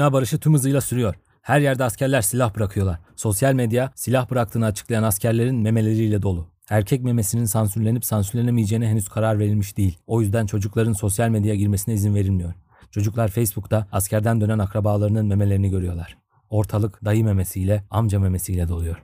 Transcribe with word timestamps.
Dünya 0.00 0.12
barışı 0.12 0.38
tüm 0.38 0.54
hızıyla 0.54 0.80
sürüyor. 0.80 1.14
Her 1.42 1.60
yerde 1.60 1.84
askerler 1.84 2.22
silah 2.22 2.56
bırakıyorlar. 2.56 2.98
Sosyal 3.16 3.54
medya 3.54 3.90
silah 3.94 4.30
bıraktığını 4.30 4.66
açıklayan 4.66 5.02
askerlerin 5.02 5.56
memeleriyle 5.56 6.22
dolu. 6.22 6.46
Erkek 6.70 7.02
memesinin 7.02 7.44
sansürlenip 7.44 8.04
sansürlenemeyeceğine 8.04 8.88
henüz 8.88 9.08
karar 9.08 9.38
verilmiş 9.38 9.76
değil. 9.76 9.98
O 10.06 10.20
yüzden 10.20 10.46
çocukların 10.46 10.92
sosyal 10.92 11.28
medyaya 11.28 11.54
girmesine 11.54 11.94
izin 11.94 12.14
verilmiyor. 12.14 12.54
Çocuklar 12.90 13.28
Facebook'ta 13.28 13.86
askerden 13.92 14.40
dönen 14.40 14.58
akrabalarının 14.58 15.26
memelerini 15.26 15.70
görüyorlar. 15.70 16.18
Ortalık 16.50 17.04
dayı 17.04 17.24
memesiyle, 17.24 17.84
amca 17.90 18.20
memesiyle 18.20 18.68
doluyor. 18.68 19.02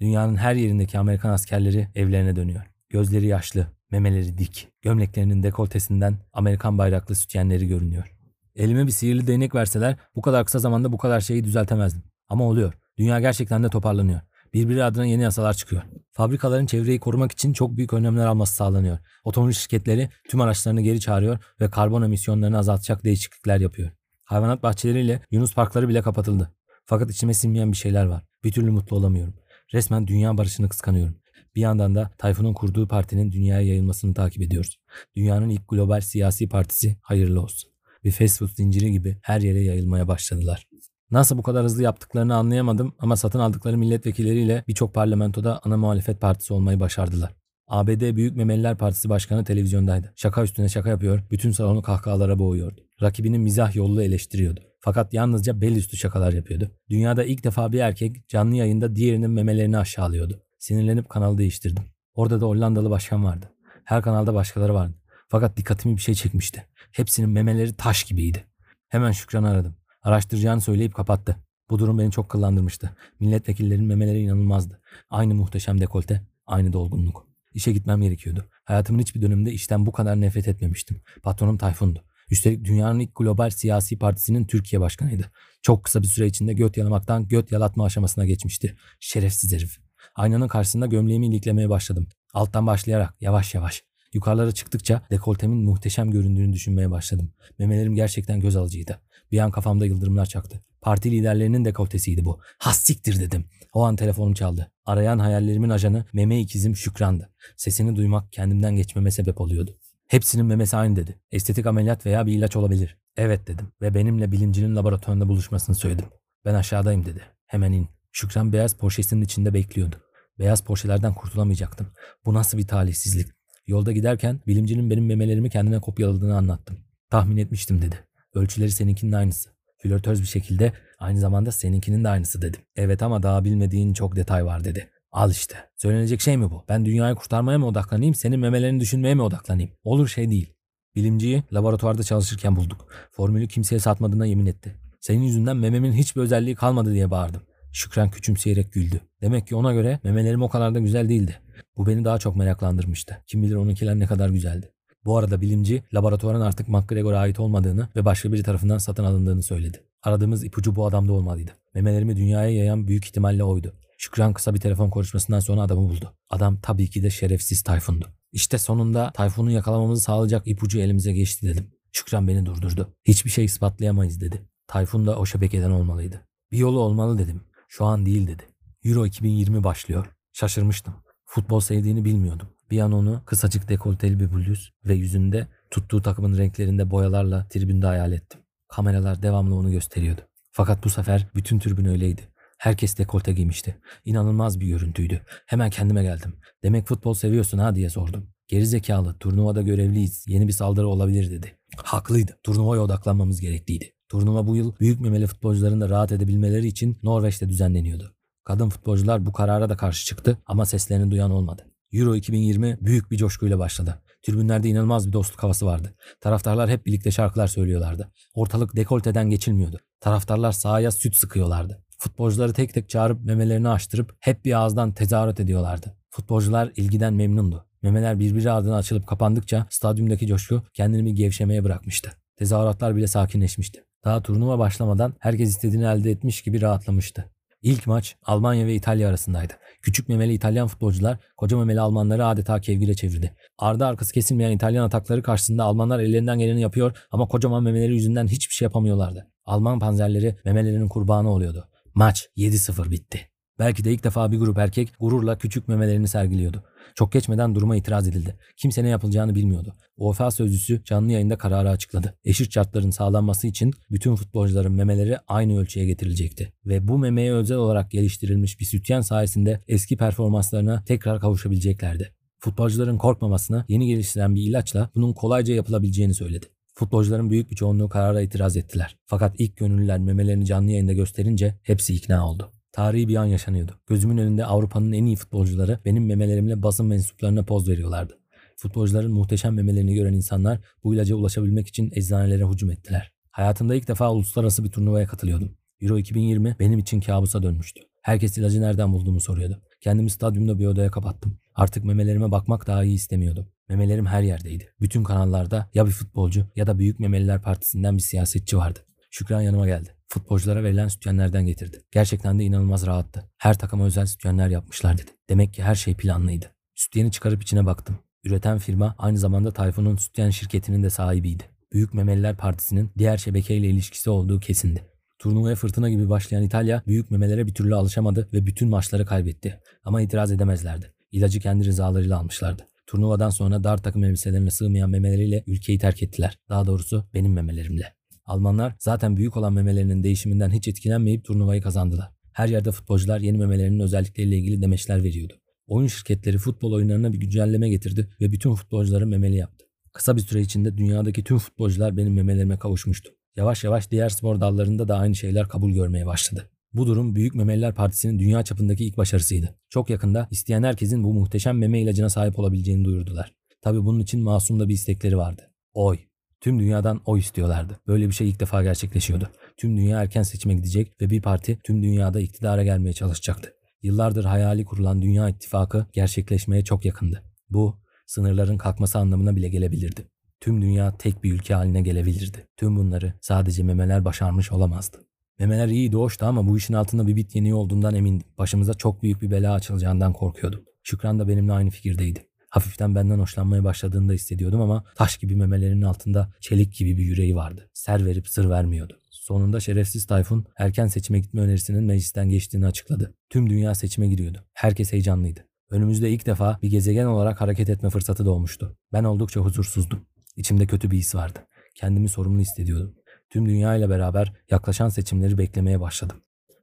Dünyanın 0.00 0.36
her 0.36 0.54
yerindeki 0.54 0.98
Amerikan 0.98 1.30
askerleri 1.30 1.88
evlerine 1.94 2.36
dönüyor. 2.36 2.70
Gözleri 2.90 3.26
yaşlı, 3.26 3.66
memeleri 3.90 4.38
dik, 4.38 4.68
gömleklerinin 4.82 5.42
dekoltesinden 5.42 6.18
Amerikan 6.32 6.78
bayraklı 6.78 7.14
sütyenleri 7.14 7.68
görünüyor. 7.68 8.17
Elime 8.58 8.86
bir 8.86 8.92
sihirli 8.92 9.26
değnek 9.26 9.54
verseler 9.54 9.96
bu 10.16 10.22
kadar 10.22 10.44
kısa 10.44 10.58
zamanda 10.58 10.92
bu 10.92 10.98
kadar 10.98 11.20
şeyi 11.20 11.44
düzeltemezdim. 11.44 12.02
Ama 12.28 12.44
oluyor. 12.44 12.74
Dünya 12.98 13.20
gerçekten 13.20 13.64
de 13.64 13.68
toparlanıyor. 13.68 14.20
Birbiri 14.54 14.84
adına 14.84 15.06
yeni 15.06 15.22
yasalar 15.22 15.54
çıkıyor. 15.54 15.82
Fabrikaların 16.12 16.66
çevreyi 16.66 17.00
korumak 17.00 17.32
için 17.32 17.52
çok 17.52 17.76
büyük 17.76 17.92
önlemler 17.92 18.26
alması 18.26 18.54
sağlanıyor. 18.54 18.98
Otomobil 19.24 19.52
şirketleri 19.52 20.08
tüm 20.28 20.40
araçlarını 20.40 20.80
geri 20.80 21.00
çağırıyor 21.00 21.38
ve 21.60 21.70
karbon 21.70 22.02
emisyonlarını 22.02 22.58
azaltacak 22.58 23.04
değişiklikler 23.04 23.60
yapıyor. 23.60 23.90
Hayvanat 24.24 24.62
bahçeleriyle 24.62 25.22
Yunus 25.30 25.54
parkları 25.54 25.88
bile 25.88 26.02
kapatıldı. 26.02 26.54
Fakat 26.86 27.10
içime 27.10 27.34
sinmeyen 27.34 27.72
bir 27.72 27.76
şeyler 27.76 28.04
var. 28.04 28.24
Bir 28.44 28.52
türlü 28.52 28.70
mutlu 28.70 28.96
olamıyorum. 28.96 29.34
Resmen 29.74 30.06
dünya 30.06 30.38
barışını 30.38 30.68
kıskanıyorum. 30.68 31.16
Bir 31.54 31.60
yandan 31.60 31.94
da 31.94 32.10
Tayfun'un 32.18 32.54
kurduğu 32.54 32.88
partinin 32.88 33.32
dünyaya 33.32 33.66
yayılmasını 33.66 34.14
takip 34.14 34.42
ediyoruz. 34.42 34.80
Dünyanın 35.16 35.48
ilk 35.48 35.68
global 35.68 36.00
siyasi 36.00 36.48
partisi 36.48 36.96
hayırlı 37.02 37.42
olsun. 37.42 37.77
Bir 38.04 38.10
fast 38.12 38.38
food 38.38 38.48
zinciri 38.48 38.92
gibi 38.92 39.18
her 39.22 39.40
yere 39.40 39.60
yayılmaya 39.60 40.08
başladılar. 40.08 40.66
Nasıl 41.10 41.38
bu 41.38 41.42
kadar 41.42 41.64
hızlı 41.64 41.82
yaptıklarını 41.82 42.34
anlayamadım 42.34 42.94
ama 42.98 43.16
satın 43.16 43.38
aldıkları 43.38 43.78
milletvekilleriyle 43.78 44.64
birçok 44.68 44.94
parlamentoda 44.94 45.60
ana 45.64 45.76
muhalefet 45.76 46.20
partisi 46.20 46.54
olmayı 46.54 46.80
başardılar. 46.80 47.34
ABD 47.68 48.16
Büyük 48.16 48.36
Memeliler 48.36 48.78
Partisi 48.78 49.08
Başkanı 49.08 49.44
televizyondaydı. 49.44 50.12
Şaka 50.16 50.44
üstüne 50.44 50.68
şaka 50.68 50.88
yapıyor, 50.88 51.22
bütün 51.30 51.50
salonu 51.52 51.82
kahkahalara 51.82 52.38
boğuyordu. 52.38 52.80
Rakibinin 53.02 53.40
mizah 53.40 53.76
yollu 53.76 54.02
eleştiriyordu. 54.02 54.60
Fakat 54.80 55.14
yalnızca 55.14 55.60
bel 55.60 55.76
üstü 55.76 55.96
şakalar 55.96 56.32
yapıyordu. 56.32 56.70
Dünyada 56.90 57.24
ilk 57.24 57.44
defa 57.44 57.72
bir 57.72 57.78
erkek 57.78 58.28
canlı 58.28 58.54
yayında 58.56 58.96
diğerinin 58.96 59.30
memelerini 59.30 59.78
aşağılıyordu. 59.78 60.42
Sinirlenip 60.58 61.08
kanalı 61.08 61.38
değiştirdim. 61.38 61.84
Orada 62.14 62.40
da 62.40 62.46
Hollandalı 62.46 62.90
başkan 62.90 63.24
vardı. 63.24 63.46
Her 63.84 64.02
kanalda 64.02 64.34
başkaları 64.34 64.74
vardı. 64.74 64.94
Fakat 65.28 65.56
dikkatimi 65.56 65.96
bir 65.96 66.02
şey 66.02 66.14
çekmişti. 66.14 66.66
Hepsinin 66.92 67.30
memeleri 67.30 67.76
taş 67.76 68.04
gibiydi. 68.04 68.44
Hemen 68.88 69.12
Şükran'ı 69.12 69.50
aradım. 69.50 69.76
Araştıracağını 70.02 70.60
söyleyip 70.60 70.94
kapattı. 70.94 71.36
Bu 71.70 71.78
durum 71.78 71.98
beni 71.98 72.10
çok 72.10 72.28
kıllandırmıştı. 72.28 72.96
Milletvekillerinin 73.20 73.86
memeleri 73.86 74.20
inanılmazdı. 74.20 74.80
Aynı 75.10 75.34
muhteşem 75.34 75.80
dekolte, 75.80 76.22
aynı 76.46 76.72
dolgunluk. 76.72 77.26
İşe 77.54 77.72
gitmem 77.72 78.02
gerekiyordu. 78.02 78.48
Hayatımın 78.64 79.00
hiçbir 79.00 79.22
döneminde 79.22 79.52
işten 79.52 79.86
bu 79.86 79.92
kadar 79.92 80.20
nefret 80.20 80.48
etmemiştim. 80.48 81.00
Patronum 81.22 81.58
Tayfun'du. 81.58 82.04
Üstelik 82.30 82.64
dünyanın 82.64 82.98
ilk 82.98 83.14
global 83.14 83.50
siyasi 83.50 83.98
partisinin 83.98 84.46
Türkiye 84.46 84.80
başkanıydı. 84.80 85.30
Çok 85.62 85.84
kısa 85.84 86.02
bir 86.02 86.06
süre 86.06 86.26
içinde 86.26 86.52
göt 86.52 86.76
yalamaktan 86.76 87.28
göt 87.28 87.52
yalatma 87.52 87.84
aşamasına 87.84 88.24
geçmişti. 88.24 88.76
Şerefsiz 89.00 89.52
herif. 89.52 89.78
Aynanın 90.14 90.48
karşısında 90.48 90.86
gömleğimi 90.86 91.26
iliklemeye 91.26 91.70
başladım. 91.70 92.08
Alttan 92.34 92.66
başlayarak 92.66 93.14
yavaş 93.20 93.54
yavaş. 93.54 93.87
Yukarılara 94.14 94.52
çıktıkça 94.52 95.02
dekoltemin 95.10 95.64
muhteşem 95.64 96.10
göründüğünü 96.10 96.52
düşünmeye 96.52 96.90
başladım. 96.90 97.32
Memelerim 97.58 97.94
gerçekten 97.94 98.40
göz 98.40 98.56
alıcıydı. 98.56 99.00
Bir 99.32 99.38
an 99.38 99.50
kafamda 99.50 99.86
yıldırımlar 99.86 100.26
çaktı. 100.26 100.60
Parti 100.80 101.10
liderlerinin 101.10 101.64
dekoltesiydi 101.64 102.24
bu. 102.24 102.40
Hassiktir 102.58 103.20
dedim. 103.20 103.44
O 103.72 103.84
an 103.84 103.96
telefonum 103.96 104.34
çaldı. 104.34 104.72
Arayan 104.86 105.18
hayallerimin 105.18 105.70
ajanı 105.70 106.04
meme 106.12 106.40
ikizim 106.40 106.76
Şükran'dı. 106.76 107.30
Sesini 107.56 107.96
duymak 107.96 108.32
kendimden 108.32 108.76
geçmeme 108.76 109.10
sebep 109.10 109.40
oluyordu. 109.40 109.78
Hepsinin 110.06 110.46
memesi 110.46 110.76
aynı 110.76 110.96
dedi. 110.96 111.20
Estetik 111.32 111.66
ameliyat 111.66 112.06
veya 112.06 112.26
bir 112.26 112.32
ilaç 112.32 112.56
olabilir. 112.56 112.96
Evet 113.16 113.46
dedim 113.46 113.72
ve 113.82 113.94
benimle 113.94 114.32
bilimcinin 114.32 114.76
laboratuvarında 114.76 115.28
buluşmasını 115.28 115.76
söyledim. 115.76 116.06
Ben 116.44 116.54
aşağıdayım 116.54 117.06
dedi. 117.06 117.22
Hemen 117.46 117.72
in. 117.72 117.88
Şükran 118.12 118.52
beyaz 118.52 118.74
poşesinin 118.76 119.22
içinde 119.22 119.54
bekliyordu. 119.54 119.96
Beyaz 120.38 120.64
poşelerden 120.64 121.14
kurtulamayacaktım. 121.14 121.86
Bu 122.24 122.34
nasıl 122.34 122.58
bir 122.58 122.66
talihsizlik. 122.66 123.37
Yolda 123.68 123.92
giderken 123.92 124.40
bilimcinin 124.46 124.90
benim 124.90 125.06
memelerimi 125.06 125.50
kendine 125.50 125.80
kopyaladığını 125.80 126.36
anlattım. 126.36 126.76
Tahmin 127.10 127.36
etmiştim 127.36 127.82
dedi. 127.82 127.96
Ölçüleri 128.34 128.70
seninkinin 128.70 129.12
aynısı. 129.12 129.50
Flörtöz 129.78 130.20
bir 130.20 130.26
şekilde 130.26 130.72
aynı 130.98 131.18
zamanda 131.18 131.52
seninkinin 131.52 132.04
de 132.04 132.08
aynısı 132.08 132.42
dedim. 132.42 132.60
Evet 132.76 133.02
ama 133.02 133.22
daha 133.22 133.44
bilmediğin 133.44 133.92
çok 133.92 134.16
detay 134.16 134.44
var 134.44 134.64
dedi. 134.64 134.90
Al 135.12 135.30
işte. 135.30 135.54
Söylenecek 135.76 136.20
şey 136.20 136.36
mi 136.36 136.50
bu? 136.50 136.64
Ben 136.68 136.84
dünyayı 136.84 137.14
kurtarmaya 137.14 137.58
mı 137.58 137.66
odaklanayım, 137.66 138.14
senin 138.14 138.40
memelerini 138.40 138.80
düşünmeye 138.80 139.14
mi 139.14 139.22
odaklanayım? 139.22 139.70
Olur 139.84 140.08
şey 140.08 140.30
değil. 140.30 140.52
Bilimciyi 140.96 141.42
laboratuvarda 141.52 142.02
çalışırken 142.02 142.56
bulduk. 142.56 142.86
Formülü 143.12 143.48
kimseye 143.48 143.78
satmadığına 143.78 144.26
yemin 144.26 144.46
etti. 144.46 144.74
Senin 145.00 145.22
yüzünden 145.22 145.56
mememin 145.56 145.92
hiçbir 145.92 146.20
özelliği 146.20 146.54
kalmadı 146.54 146.92
diye 146.94 147.10
bağırdım. 147.10 147.42
Şükran 147.72 148.10
küçümseyerek 148.10 148.72
güldü. 148.72 149.00
Demek 149.22 149.46
ki 149.46 149.56
ona 149.56 149.72
göre 149.72 150.00
memelerim 150.04 150.42
o 150.42 150.48
kadar 150.48 150.74
da 150.74 150.78
güzel 150.78 151.08
değildi. 151.08 151.40
Bu 151.78 151.86
beni 151.86 152.04
daha 152.04 152.18
çok 152.18 152.36
meraklandırmıştı. 152.36 153.22
Kim 153.26 153.42
bilir 153.42 153.54
onunkiler 153.54 153.98
ne 153.98 154.06
kadar 154.06 154.28
güzeldi. 154.28 154.72
Bu 155.04 155.18
arada 155.18 155.40
bilimci 155.40 155.82
laboratuvarın 155.94 156.40
artık 156.40 156.68
McGregor'a 156.68 157.18
ait 157.18 157.40
olmadığını 157.40 157.88
ve 157.96 158.04
başka 158.04 158.32
biri 158.32 158.42
tarafından 158.42 158.78
satın 158.78 159.04
alındığını 159.04 159.42
söyledi. 159.42 159.82
Aradığımız 160.02 160.44
ipucu 160.44 160.76
bu 160.76 160.86
adamda 160.86 161.12
olmalıydı. 161.12 161.50
Memelerimi 161.74 162.16
dünyaya 162.16 162.50
yayan 162.50 162.86
büyük 162.86 163.04
ihtimalle 163.04 163.44
oydu. 163.44 163.74
Şükran 163.98 164.32
kısa 164.32 164.54
bir 164.54 164.60
telefon 164.60 164.90
konuşmasından 164.90 165.40
sonra 165.40 165.62
adamı 165.62 165.80
buldu. 165.80 166.14
Adam 166.30 166.58
tabii 166.62 166.90
ki 166.90 167.02
de 167.02 167.10
şerefsiz 167.10 167.62
Tayfun'du. 167.62 168.06
İşte 168.32 168.58
sonunda 168.58 169.10
Tayfun'u 169.14 169.50
yakalamamızı 169.50 170.02
sağlayacak 170.02 170.48
ipucu 170.48 170.80
elimize 170.80 171.12
geçti 171.12 171.46
dedim. 171.46 171.70
Şükran 171.92 172.28
beni 172.28 172.46
durdurdu. 172.46 172.94
Hiçbir 173.04 173.30
şey 173.30 173.44
ispatlayamayız 173.44 174.20
dedi. 174.20 174.42
Tayfun 174.66 175.06
da 175.06 175.18
o 175.18 175.26
şebekeden 175.26 175.70
olmalıydı. 175.70 176.26
Bir 176.52 176.58
yolu 176.58 176.80
olmalı 176.80 177.18
dedim. 177.18 177.40
Şu 177.68 177.84
an 177.84 178.06
değil 178.06 178.26
dedi. 178.26 178.42
Euro 178.84 179.06
2020 179.06 179.64
başlıyor. 179.64 180.06
Şaşırmıştım. 180.32 180.94
Futbol 181.30 181.60
sevdiğini 181.60 182.04
bilmiyordum. 182.04 182.48
Bir 182.70 182.80
an 182.80 182.92
onu 182.92 183.22
kısacık 183.26 183.68
dekolteli 183.68 184.20
bir 184.20 184.32
bluz 184.32 184.72
ve 184.84 184.94
yüzünde 184.94 185.48
tuttuğu 185.70 186.02
takımın 186.02 186.38
renklerinde 186.38 186.90
boyalarla 186.90 187.46
tribünde 187.50 187.86
hayal 187.86 188.12
ettim. 188.12 188.40
Kameralar 188.68 189.22
devamlı 189.22 189.54
onu 189.54 189.70
gösteriyordu. 189.70 190.20
Fakat 190.52 190.84
bu 190.84 190.90
sefer 190.90 191.26
bütün 191.34 191.58
tribün 191.58 191.84
öyleydi. 191.84 192.22
Herkes 192.58 192.98
dekolte 192.98 193.32
giymişti. 193.32 193.76
İnanılmaz 194.04 194.60
bir 194.60 194.66
görüntüydü. 194.66 195.20
Hemen 195.46 195.70
kendime 195.70 196.02
geldim. 196.02 196.34
Demek 196.62 196.86
futbol 196.86 197.14
seviyorsun 197.14 197.58
ha 197.58 197.74
diye 197.74 197.90
sordum. 197.90 198.30
Geri 198.48 198.66
zekalı, 198.66 199.18
turnuvada 199.18 199.62
görevliyiz. 199.62 200.24
Yeni 200.28 200.48
bir 200.48 200.52
saldırı 200.52 200.88
olabilir 200.88 201.30
dedi. 201.30 201.58
Haklıydı. 201.76 202.38
Turnuvaya 202.42 202.82
odaklanmamız 202.82 203.40
gerekliydi. 203.40 203.92
Turnuva 204.08 204.46
bu 204.46 204.56
yıl 204.56 204.76
büyük 204.80 205.00
memeli 205.00 205.26
futbolcuların 205.26 205.80
da 205.80 205.88
rahat 205.88 206.12
edebilmeleri 206.12 206.66
için 206.66 206.98
Norveç'te 207.02 207.48
düzenleniyordu. 207.48 208.17
Kadın 208.48 208.68
futbolcular 208.68 209.26
bu 209.26 209.32
karara 209.32 209.68
da 209.68 209.76
karşı 209.76 210.06
çıktı 210.06 210.38
ama 210.46 210.66
seslerini 210.66 211.10
duyan 211.10 211.30
olmadı. 211.30 211.66
Euro 211.92 212.16
2020 212.16 212.78
büyük 212.80 213.10
bir 213.10 213.16
coşkuyla 213.16 213.58
başladı. 213.58 214.02
Tribünlerde 214.22 214.68
inanılmaz 214.68 215.06
bir 215.06 215.12
dostluk 215.12 215.42
havası 215.42 215.66
vardı. 215.66 215.94
Taraftarlar 216.20 216.70
hep 216.70 216.86
birlikte 216.86 217.10
şarkılar 217.10 217.46
söylüyorlardı. 217.46 218.12
Ortalık 218.34 218.76
dekolteden 218.76 219.30
geçilmiyordu. 219.30 219.80
Taraftarlar 220.00 220.52
sahaya 220.52 220.90
süt 220.90 221.16
sıkıyorlardı. 221.16 221.84
Futbolcuları 221.98 222.52
tek 222.52 222.74
tek 222.74 222.88
çağırıp 222.88 223.24
memelerini 223.24 223.68
açtırıp 223.68 224.16
hep 224.20 224.44
bir 224.44 224.52
ağızdan 224.52 224.92
tezahürat 224.92 225.40
ediyorlardı. 225.40 225.96
Futbolcular 226.10 226.72
ilgiden 226.76 227.14
memnundu. 227.14 227.66
Memeler 227.82 228.18
birbiri 228.18 228.50
ardına 228.50 228.76
açılıp 228.76 229.06
kapandıkça 229.06 229.66
stadyumdaki 229.70 230.26
coşku 230.26 230.62
kendini 230.74 231.06
bir 231.06 231.12
gevşemeye 231.12 231.64
bırakmıştı. 231.64 232.12
Tezahüratlar 232.36 232.96
bile 232.96 233.06
sakinleşmişti. 233.06 233.84
Daha 234.04 234.22
turnuva 234.22 234.58
başlamadan 234.58 235.14
herkes 235.18 235.50
istediğini 235.50 235.84
elde 235.84 236.10
etmiş 236.10 236.42
gibi 236.42 236.60
rahatlamıştı. 236.60 237.30
İlk 237.62 237.86
maç 237.86 238.16
Almanya 238.24 238.66
ve 238.66 238.74
İtalya 238.74 239.08
arasındaydı. 239.08 239.52
Küçük 239.82 240.08
memeli 240.08 240.32
İtalyan 240.32 240.68
futbolcular 240.68 241.18
koca 241.36 241.58
memeli 241.58 241.80
Almanları 241.80 242.26
adeta 242.26 242.60
kevgire 242.60 242.94
çevirdi. 242.94 243.34
Ardı 243.58 243.86
arkası 243.86 244.12
kesilmeyen 244.12 244.50
İtalyan 244.50 244.84
atakları 244.84 245.22
karşısında 245.22 245.64
Almanlar 245.64 246.00
ellerinden 246.00 246.38
geleni 246.38 246.60
yapıyor 246.60 247.06
ama 247.10 247.28
kocaman 247.28 247.62
memeleri 247.62 247.94
yüzünden 247.94 248.26
hiçbir 248.26 248.54
şey 248.54 248.66
yapamıyorlardı. 248.66 249.26
Alman 249.44 249.78
panzerleri 249.78 250.36
memelerinin 250.44 250.88
kurbanı 250.88 251.30
oluyordu. 251.30 251.68
Maç 251.94 252.28
7-0 252.36 252.90
bitti. 252.90 253.37
Belki 253.58 253.84
de 253.84 253.92
ilk 253.92 254.04
defa 254.04 254.32
bir 254.32 254.38
grup 254.38 254.58
erkek 254.58 254.92
gururla 255.00 255.38
küçük 255.38 255.68
memelerini 255.68 256.08
sergiliyordu. 256.08 256.64
Çok 256.94 257.12
geçmeden 257.12 257.54
duruma 257.54 257.76
itiraz 257.76 258.08
edildi. 258.08 258.36
Kimse 258.56 258.84
ne 258.84 258.88
yapılacağını 258.88 259.34
bilmiyordu. 259.34 259.74
UEFA 259.96 260.30
sözcüsü 260.30 260.84
canlı 260.84 261.12
yayında 261.12 261.38
kararı 261.38 261.70
açıkladı. 261.70 262.14
Eşit 262.24 262.54
şartların 262.54 262.90
sağlanması 262.90 263.46
için 263.46 263.72
bütün 263.90 264.14
futbolcuların 264.14 264.72
memeleri 264.72 265.18
aynı 265.28 265.58
ölçüye 265.58 265.86
getirilecekti. 265.86 266.52
Ve 266.66 266.88
bu 266.88 266.98
memeye 266.98 267.32
özel 267.32 267.56
olarak 267.56 267.90
geliştirilmiş 267.90 268.60
bir 268.60 268.64
sütyen 268.64 269.00
sayesinde 269.00 269.60
eski 269.68 269.96
performanslarına 269.96 270.84
tekrar 270.84 271.20
kavuşabileceklerdi. 271.20 272.12
Futbolcuların 272.38 272.98
korkmamasına 272.98 273.64
yeni 273.68 273.86
geliştiren 273.86 274.34
bir 274.34 274.42
ilaçla 274.42 274.90
bunun 274.94 275.12
kolayca 275.12 275.54
yapılabileceğini 275.54 276.14
söyledi. 276.14 276.46
Futbolcuların 276.74 277.30
büyük 277.30 277.50
bir 277.50 277.56
çoğunluğu 277.56 277.88
karara 277.88 278.20
itiraz 278.20 278.56
ettiler. 278.56 278.96
Fakat 279.06 279.34
ilk 279.38 279.56
gönüllüler 279.56 279.98
memelerini 279.98 280.46
canlı 280.46 280.70
yayında 280.70 280.92
gösterince 280.92 281.58
hepsi 281.62 281.94
ikna 281.94 282.28
oldu. 282.28 282.57
Tarihi 282.72 283.08
bir 283.08 283.16
an 283.16 283.24
yaşanıyordu. 283.24 283.80
Gözümün 283.86 284.18
önünde 284.18 284.46
Avrupa'nın 284.46 284.92
en 284.92 285.04
iyi 285.04 285.16
futbolcuları 285.16 285.78
benim 285.84 286.06
memelerimle 286.06 286.62
basın 286.62 286.86
mensuplarına 286.86 287.44
poz 287.44 287.68
veriyorlardı. 287.68 288.18
Futbolcuların 288.56 289.12
muhteşem 289.12 289.54
memelerini 289.54 289.94
gören 289.94 290.12
insanlar 290.12 290.60
bu 290.84 290.94
ilaca 290.94 291.16
ulaşabilmek 291.16 291.68
için 291.68 291.90
eczanelere 291.94 292.44
hücum 292.44 292.70
ettiler. 292.70 293.12
Hayatımda 293.30 293.74
ilk 293.74 293.88
defa 293.88 294.12
uluslararası 294.12 294.64
bir 294.64 294.70
turnuvaya 294.70 295.06
katılıyordum. 295.06 295.56
Euro 295.80 295.98
2020 295.98 296.56
benim 296.60 296.78
için 296.78 297.00
kabusa 297.00 297.42
dönmüştü. 297.42 297.80
Herkes 298.02 298.38
ilacı 298.38 298.60
nereden 298.62 298.92
bulduğumu 298.92 299.20
soruyordu. 299.20 299.62
Kendimi 299.80 300.10
stadyumda 300.10 300.58
bir 300.58 300.66
odaya 300.66 300.90
kapattım. 300.90 301.38
Artık 301.54 301.84
memelerime 301.84 302.30
bakmak 302.30 302.66
daha 302.66 302.84
iyi 302.84 302.94
istemiyordum. 302.94 303.46
Memelerim 303.68 304.06
her 304.06 304.22
yerdeydi. 304.22 304.68
Bütün 304.80 305.04
kanallarda 305.04 305.70
ya 305.74 305.86
bir 305.86 305.90
futbolcu 305.90 306.46
ya 306.56 306.66
da 306.66 306.78
Büyük 306.78 307.00
Memeliler 307.00 307.42
Partisi'nden 307.42 307.96
bir 307.96 308.02
siyasetçi 308.02 308.56
vardı. 308.56 308.78
Şükran 309.10 309.40
yanıma 309.40 309.66
geldi. 309.66 309.97
Futbolculara 310.08 310.64
verilen 310.64 310.88
sütyenlerden 310.88 311.46
getirdi. 311.46 311.82
Gerçekten 311.90 312.38
de 312.38 312.44
inanılmaz 312.44 312.86
rahattı. 312.86 313.30
Her 313.38 313.58
takıma 313.58 313.84
özel 313.84 314.06
sütyenler 314.06 314.48
yapmışlar 314.48 314.98
dedi. 314.98 315.10
Demek 315.28 315.54
ki 315.54 315.62
her 315.62 315.74
şey 315.74 315.94
planlıydı. 315.94 316.46
Sütyeni 316.74 317.12
çıkarıp 317.12 317.42
içine 317.42 317.66
baktım. 317.66 317.98
Üreten 318.24 318.58
firma 318.58 318.94
aynı 318.98 319.18
zamanda 319.18 319.52
Tayfun'un 319.52 319.96
sütyen 319.96 320.30
şirketinin 320.30 320.82
de 320.82 320.90
sahibiydi. 320.90 321.44
Büyük 321.72 321.94
Memeliler 321.94 322.36
Partisi'nin 322.36 322.90
diğer 322.98 323.16
şebekeyle 323.16 323.68
ilişkisi 323.68 324.10
olduğu 324.10 324.40
kesindi. 324.40 324.82
Turnuvaya 325.18 325.56
fırtına 325.56 325.90
gibi 325.90 326.08
başlayan 326.08 326.42
İtalya 326.42 326.82
büyük 326.86 327.10
memelere 327.10 327.46
bir 327.46 327.54
türlü 327.54 327.74
alışamadı 327.74 328.28
ve 328.32 328.46
bütün 328.46 328.68
maçları 328.68 329.06
kaybetti. 329.06 329.60
Ama 329.84 330.02
itiraz 330.02 330.32
edemezlerdi. 330.32 330.94
İlacı 331.12 331.40
kendi 331.40 331.64
rızalarıyla 331.64 332.18
almışlardı. 332.18 332.66
Turnuvadan 332.86 333.30
sonra 333.30 333.64
dar 333.64 333.82
takım 333.82 334.04
elbiselerine 334.04 334.50
sığmayan 334.50 334.90
memeleriyle 334.90 335.44
ülkeyi 335.46 335.78
terk 335.78 336.02
ettiler. 336.02 336.38
Daha 336.48 336.66
doğrusu 336.66 337.08
benim 337.14 337.32
memelerimle. 337.32 337.97
Almanlar 338.28 338.74
zaten 338.78 339.16
büyük 339.16 339.36
olan 339.36 339.52
memelerinin 339.52 340.02
değişiminden 340.04 340.50
hiç 340.50 340.68
etkilenmeyip 340.68 341.24
turnuvayı 341.24 341.62
kazandılar. 341.62 342.10
Her 342.32 342.48
yerde 342.48 342.70
futbolcular 342.70 343.20
yeni 343.20 343.38
memelerinin 343.38 343.80
özellikleriyle 343.80 344.38
ilgili 344.38 344.62
demeçler 344.62 345.04
veriyordu. 345.04 345.34
Oyun 345.66 345.88
şirketleri 345.88 346.38
futbol 346.38 346.72
oyunlarına 346.72 347.12
bir 347.12 347.18
güncelleme 347.18 347.68
getirdi 347.68 348.08
ve 348.20 348.32
bütün 348.32 348.54
futbolcuları 348.54 349.06
memeli 349.06 349.36
yaptı. 349.36 349.64
Kısa 349.92 350.16
bir 350.16 350.20
süre 350.20 350.40
içinde 350.40 350.78
dünyadaki 350.78 351.24
tüm 351.24 351.38
futbolcular 351.38 351.96
benim 351.96 352.14
memelerime 352.14 352.58
kavuşmuştu. 352.58 353.10
Yavaş 353.36 353.64
yavaş 353.64 353.90
diğer 353.90 354.08
spor 354.08 354.40
dallarında 354.40 354.88
da 354.88 354.98
aynı 354.98 355.14
şeyler 355.14 355.48
kabul 355.48 355.72
görmeye 355.72 356.06
başladı. 356.06 356.50
Bu 356.72 356.86
durum 356.86 357.14
Büyük 357.14 357.34
Memeliler 357.34 357.74
Partisi'nin 357.74 358.18
dünya 358.18 358.42
çapındaki 358.42 358.84
ilk 358.84 358.96
başarısıydı. 358.96 359.54
Çok 359.70 359.90
yakında 359.90 360.28
isteyen 360.30 360.62
herkesin 360.62 361.04
bu 361.04 361.14
muhteşem 361.14 361.58
meme 361.58 361.80
ilacına 361.80 362.10
sahip 362.10 362.38
olabileceğini 362.38 362.84
duyurdular. 362.84 363.32
Tabi 363.62 363.84
bunun 363.84 364.00
için 364.00 364.20
masum 364.20 364.60
da 364.60 364.68
bir 364.68 364.74
istekleri 364.74 365.16
vardı. 365.16 365.42
Oy. 365.74 366.07
Tüm 366.40 366.60
dünyadan 366.60 367.00
oy 367.04 367.20
istiyorlardı. 367.20 367.80
Böyle 367.86 368.08
bir 368.08 368.12
şey 368.12 368.28
ilk 368.28 368.40
defa 368.40 368.62
gerçekleşiyordu. 368.62 369.28
Tüm 369.56 369.76
dünya 369.76 370.02
erken 370.02 370.22
seçime 370.22 370.54
gidecek 370.54 371.00
ve 371.00 371.10
bir 371.10 371.22
parti 371.22 371.58
tüm 371.64 371.82
dünyada 371.82 372.20
iktidara 372.20 372.64
gelmeye 372.64 372.92
çalışacaktı. 372.92 373.54
Yıllardır 373.82 374.24
hayali 374.24 374.64
kurulan 374.64 375.02
Dünya 375.02 375.28
İttifakı 375.28 375.86
gerçekleşmeye 375.92 376.64
çok 376.64 376.84
yakındı. 376.84 377.24
Bu 377.50 377.80
sınırların 378.06 378.58
kalkması 378.58 378.98
anlamına 378.98 379.36
bile 379.36 379.48
gelebilirdi. 379.48 380.08
Tüm 380.40 380.62
dünya 380.62 380.96
tek 380.96 381.24
bir 381.24 381.32
ülke 381.32 381.54
haline 381.54 381.82
gelebilirdi. 381.82 382.46
Tüm 382.56 382.76
bunları 382.76 383.14
sadece 383.20 383.62
memeler 383.62 384.04
başarmış 384.04 384.52
olamazdı. 384.52 384.98
Memeler 385.38 385.68
iyi 385.68 385.92
hoştu 385.92 386.26
ama 386.26 386.48
bu 386.48 386.56
işin 386.56 386.74
altında 386.74 387.06
bir 387.06 387.16
bit 387.16 387.34
yeniği 387.34 387.54
olduğundan 387.54 387.94
emindim. 387.94 388.28
Başımıza 388.38 388.74
çok 388.74 389.02
büyük 389.02 389.22
bir 389.22 389.30
bela 389.30 389.52
açılacağından 389.52 390.12
korkuyordum. 390.12 390.64
Şükran 390.82 391.18
da 391.18 391.28
benimle 391.28 391.52
aynı 391.52 391.70
fikirdeydi. 391.70 392.27
Hafiften 392.50 392.94
benden 392.94 393.18
hoşlanmaya 393.18 393.64
başladığını 393.64 394.08
da 394.08 394.12
hissediyordum 394.12 394.60
ama 394.60 394.84
taş 394.94 395.16
gibi 395.16 395.36
memelerinin 395.36 395.82
altında 395.82 396.32
çelik 396.40 396.74
gibi 396.74 396.96
bir 396.96 397.02
yüreği 397.04 397.36
vardı. 397.36 397.70
Ser 397.74 398.06
verip 398.06 398.28
sır 398.28 398.50
vermiyordu. 398.50 398.98
Sonunda 399.10 399.60
şerefsiz 399.60 400.06
Tayfun 400.06 400.46
erken 400.56 400.86
seçime 400.86 401.20
gitme 401.20 401.40
önerisinin 401.40 401.84
meclisten 401.84 402.28
geçtiğini 402.28 402.66
açıkladı. 402.66 403.14
Tüm 403.30 403.50
dünya 403.50 403.74
seçime 403.74 404.08
giriyordu. 404.08 404.44
Herkes 404.52 404.92
heyecanlıydı. 404.92 405.44
Önümüzde 405.70 406.10
ilk 406.10 406.26
defa 406.26 406.58
bir 406.62 406.70
gezegen 406.70 407.06
olarak 407.06 407.40
hareket 407.40 407.68
etme 407.68 407.90
fırsatı 407.90 408.26
doğmuştu. 408.26 408.76
Ben 408.92 409.04
oldukça 409.04 409.40
huzursuzdum. 409.40 410.00
İçimde 410.36 410.66
kötü 410.66 410.90
bir 410.90 410.96
his 410.96 411.14
vardı. 411.14 411.38
Kendimi 411.74 412.08
sorumlu 412.08 412.40
hissediyordum. 412.40 412.94
Tüm 413.30 413.48
dünya 413.48 413.74
ile 413.76 413.90
beraber 413.90 414.32
yaklaşan 414.50 414.88
seçimleri 414.88 415.38
beklemeye 415.38 415.80
başladım. 415.80 416.16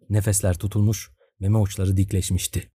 Nefesler 0.09 0.57
tutulmuş, 0.57 1.11
meme 1.39 1.57
uçları 1.57 1.97
dikleşmişti. 1.97 2.71